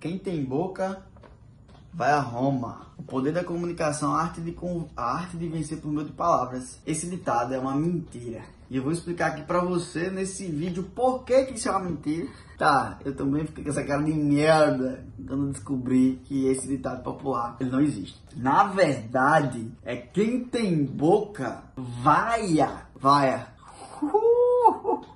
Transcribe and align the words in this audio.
Quem 0.00 0.16
tem 0.16 0.42
boca 0.42 1.02
vai 1.92 2.10
a 2.10 2.20
Roma. 2.20 2.86
O 2.96 3.02
poder 3.02 3.32
da 3.34 3.44
comunicação, 3.44 4.14
a 4.14 4.22
arte 4.22 4.40
de, 4.40 4.56
a 4.96 5.16
arte 5.16 5.36
de 5.36 5.46
vencer 5.46 5.78
por 5.78 5.92
meio 5.92 6.06
de 6.06 6.12
palavras. 6.12 6.80
Esse 6.86 7.06
ditado 7.06 7.52
é 7.52 7.58
uma 7.58 7.74
mentira. 7.74 8.40
E 8.70 8.78
eu 8.78 8.82
vou 8.82 8.92
explicar 8.92 9.32
aqui 9.32 9.42
pra 9.42 9.60
você 9.60 10.08
nesse 10.08 10.46
vídeo 10.46 10.84
por 10.84 11.22
que, 11.24 11.44
que 11.44 11.54
isso 11.54 11.68
é 11.68 11.72
uma 11.72 11.80
mentira. 11.80 12.28
Tá, 12.56 12.98
eu 13.04 13.14
também 13.14 13.44
fiquei 13.44 13.62
com 13.62 13.68
essa 13.68 13.84
cara 13.84 14.02
de 14.02 14.12
merda 14.14 15.04
quando 15.26 15.52
descobri 15.52 16.18
que 16.24 16.46
esse 16.46 16.66
ditado 16.66 17.02
popular 17.02 17.58
ele 17.60 17.70
não 17.70 17.80
existe. 17.82 18.18
Na 18.34 18.64
verdade, 18.64 19.70
é 19.84 19.96
quem 19.96 20.44
tem 20.44 20.82
boca 20.82 21.62
vaia, 21.76 22.86
vaia. 22.98 23.48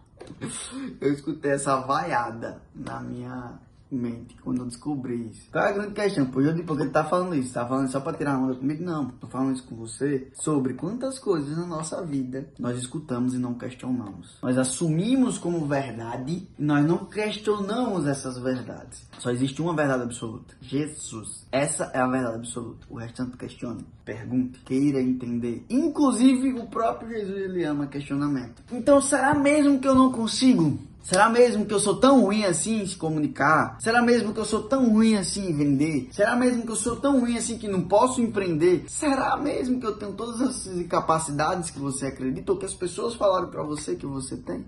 Eu 1.00 1.12
escutei 1.12 1.52
essa 1.52 1.76
vaiada 1.76 2.60
na 2.74 3.00
minha 3.00 3.58
mente 3.90 4.36
quando 4.42 4.58
eu 4.58 4.66
descobri 4.66 5.28
isso. 5.30 5.50
Qual 5.50 5.64
é 5.64 5.68
a 5.68 5.72
grande 5.72 5.94
questão? 5.94 6.26
Por 6.26 6.44
eu 6.44 6.64
porque 6.64 6.82
ele 6.82 6.90
tá 6.90 7.04
falando 7.04 7.34
isso? 7.34 7.52
Tá 7.52 7.66
falando 7.66 7.90
só 7.90 8.00
pra 8.00 8.12
tirar 8.12 8.38
onda 8.38 8.54
comigo? 8.54 8.82
Não, 8.82 9.08
tô 9.10 9.26
falando 9.26 9.54
isso 9.54 9.64
com 9.64 9.76
você 9.76 10.28
sobre 10.34 10.74
quantas 10.74 11.18
coisas 11.18 11.56
na 11.56 11.66
nossa 11.66 12.04
vida 12.04 12.48
nós 12.58 12.78
escutamos 12.78 13.34
e 13.34 13.38
não 13.38 13.54
questionamos. 13.54 14.38
Nós 14.42 14.58
assumimos 14.58 15.38
como 15.38 15.66
verdade 15.66 16.48
e 16.58 16.62
nós 16.62 16.84
não 16.84 17.04
questionamos 17.04 18.06
essas 18.06 18.38
verdades. 18.38 19.06
Só 19.18 19.30
existe 19.30 19.60
uma 19.62 19.74
verdade 19.74 20.02
absoluta: 20.02 20.54
Jesus. 20.60 21.46
Essa 21.50 21.90
é 21.94 21.98
a 21.98 22.06
verdade 22.06 22.36
absoluta. 22.36 22.86
O 22.90 22.96
restante 22.96 23.36
questione, 23.36 23.84
pergunte, 24.04 24.58
queira 24.60 25.00
entender. 25.00 25.64
Inclusive, 25.70 26.52
o 26.54 26.66
próprio 26.66 27.10
Jesus 27.10 27.36
ele 27.36 27.64
ama 27.64 27.86
questionamento. 27.86 28.62
Então, 28.72 29.00
será 29.00 29.34
mesmo 29.34 29.78
que 29.78 29.88
eu 29.88 29.94
não 29.94 30.10
consigo? 30.10 30.78
Será 31.04 31.28
mesmo 31.28 31.66
que 31.66 31.74
eu 31.74 31.78
sou 31.78 31.96
tão 31.96 32.22
ruim 32.22 32.44
assim 32.46 32.80
em 32.80 32.86
se 32.86 32.96
comunicar? 32.96 33.76
Será 33.78 34.00
mesmo 34.00 34.32
que 34.32 34.40
eu 34.40 34.44
sou 34.44 34.62
tão 34.62 34.88
ruim 34.88 35.16
assim 35.16 35.50
em 35.50 35.52
vender? 35.52 36.08
Será 36.10 36.34
mesmo 36.34 36.62
que 36.62 36.70
eu 36.70 36.76
sou 36.76 36.96
tão 36.96 37.20
ruim 37.20 37.36
assim 37.36 37.58
que 37.58 37.68
não 37.68 37.82
posso 37.82 38.22
empreender? 38.22 38.86
Será 38.88 39.36
mesmo 39.36 39.78
que 39.78 39.86
eu 39.86 39.96
tenho 39.96 40.14
todas 40.14 40.40
essas 40.40 40.78
incapacidades 40.78 41.70
que 41.70 41.78
você 41.78 42.06
acredita 42.06 42.50
ou 42.50 42.58
que 42.58 42.64
as 42.64 42.72
pessoas 42.72 43.14
falaram 43.14 43.48
para 43.48 43.62
você 43.62 43.94
que 43.94 44.06
você 44.06 44.34
tem? 44.38 44.64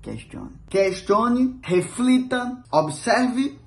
Questione. 0.00 0.52
Questione, 0.70 1.60
reflita, 1.62 2.62
observe 2.72 3.58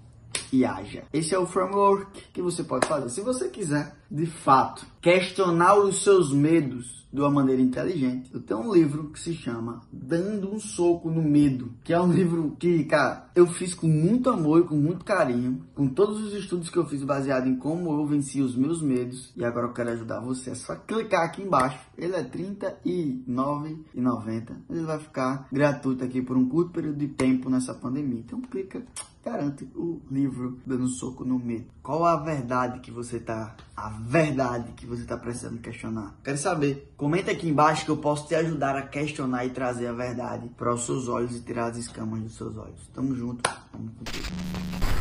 e 0.52 0.66
haja. 0.66 1.03
Esse 1.14 1.33
é 1.33 1.39
o 1.39 1.45
framework 1.45 2.23
que 2.33 2.42
você 2.42 2.64
pode 2.64 2.88
fazer. 2.88 3.09
Se 3.09 3.22
você 3.22 3.50
quiser, 3.50 3.95
de 4.09 4.25
fato, 4.25 4.86
questionar 5.02 5.75
os 5.75 6.03
seus 6.03 6.33
medos 6.33 7.00
de 7.11 7.19
uma 7.19 7.31
maneira 7.31 7.61
inteligente. 7.61 8.30
Eu 8.33 8.39
tenho 8.39 8.59
um 8.59 8.73
livro 8.73 9.09
que 9.09 9.20
se 9.20 9.33
chama 9.33 9.81
Dando 9.92 10.53
um 10.53 10.59
Soco 10.59 11.09
no 11.09 11.23
Medo, 11.23 11.73
que 11.83 11.92
é 11.92 12.00
um 12.00 12.11
livro 12.11 12.55
que, 12.59 12.83
cara, 12.86 13.30
eu 13.36 13.47
fiz 13.47 13.73
com 13.73 13.88
muito 13.88 14.30
amor 14.30 14.61
e 14.61 14.67
com 14.67 14.75
muito 14.75 15.03
carinho, 15.03 15.66
com 15.73 15.88
todos 15.88 16.22
os 16.22 16.33
estudos 16.33 16.70
que 16.70 16.77
eu 16.77 16.86
fiz 16.86 17.03
baseado 17.03 17.47
em 17.47 17.55
como 17.55 17.92
eu 17.92 18.05
venci 18.05 18.42
os 18.42 18.55
meus 18.55 18.80
medos. 18.81 19.33
E 19.36 19.44
agora 19.44 19.67
eu 19.67 19.73
quero 19.73 19.89
ajudar 19.89 20.20
você. 20.20 20.52
É 20.52 20.55
só 20.55 20.75
clicar 20.75 21.25
aqui 21.25 21.42
embaixo. 21.42 21.80
Ele 21.97 22.16
é 22.16 22.22
R$ 22.22 22.30
39,90. 22.30 24.55
Ele 24.70 24.83
vai 24.83 25.00
ficar 25.00 25.47
gratuito 25.52 26.03
aqui 26.03 26.22
por 26.22 26.38
um 26.38 26.47
curto 26.47 26.72
período 26.72 26.97
de 26.97 27.08
tempo 27.08 27.50
nessa 27.50 27.73
pandemia. 27.73 28.20
Então 28.20 28.39
clica 28.42 28.83
garante 29.23 29.64
o 29.75 30.02
livro 30.09 30.59
Dando 30.66 30.88
Soco 30.88 31.23
no 31.23 31.38
Medo. 31.38 31.67
Qual 31.84 32.06
a 32.06 32.16
verdade 32.17 32.80
que 32.80 32.92
você 32.92 33.20
tá, 33.20 33.56
a 33.76 33.89
verdade 33.89 34.72
que 34.73 34.86
você 34.86 35.03
tá 35.06 35.17
precisando 35.17 35.59
questionar? 35.59 36.16
Quero 36.23 36.38
saber. 36.38 36.94
Comenta 36.95 37.31
aqui 37.31 37.50
embaixo 37.50 37.86
que 37.86 37.92
eu 37.92 37.98
posso 37.98 38.28
te 38.28 38.36
ajudar 38.36 38.76
a 38.76 38.84
questionar 38.84 39.45
e 39.45 39.50
trazer 39.50 39.88
a 39.88 39.94
verdade 39.94 40.50
para 40.58 40.73
os 40.73 40.86
seus 40.86 41.08
olhos 41.08 41.36
e 41.36 41.42
tirar 41.42 41.67
as 41.67 41.78
escamas 41.78 42.22
dos 42.22 42.36
seus 42.36 42.58
olhos. 42.58 42.88
Tamo 42.94 43.16
junto. 43.16 43.42
Tamo 43.72 43.92
contigo. 43.92 44.89